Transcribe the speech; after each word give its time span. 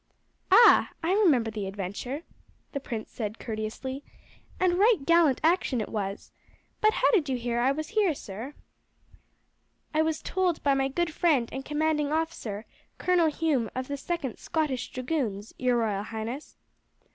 "Ah! 0.51 0.89
I 1.03 1.11
remember 1.13 1.51
the 1.51 1.67
adventure," 1.67 2.23
the 2.71 2.79
prince 2.79 3.11
said 3.11 3.37
courteously, 3.37 4.03
"and 4.59 4.79
right 4.79 4.95
gallant 5.05 5.39
action 5.43 5.79
it 5.79 5.89
was; 5.89 6.31
but 6.81 6.93
how 6.93 7.11
did 7.11 7.29
you 7.29 7.37
hear 7.37 7.57
that 7.57 7.67
I 7.67 7.71
was 7.71 7.89
here, 7.89 8.15
sir?" 8.15 8.55
"I 9.93 10.01
was 10.01 10.23
told 10.23 10.63
by 10.63 10.73
my 10.73 10.87
good 10.87 11.13
friend 11.13 11.47
and 11.51 11.63
commanding 11.63 12.11
officer, 12.11 12.65
Colonel 12.97 13.27
Hume 13.27 13.69
of 13.75 13.87
the 13.87 13.93
2nd 13.93 14.39
Scottish 14.39 14.89
Dragoons, 14.89 15.53
your 15.59 15.77
royal 15.77 16.01
highness." 16.01 16.57